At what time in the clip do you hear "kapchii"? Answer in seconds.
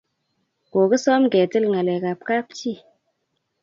2.27-2.79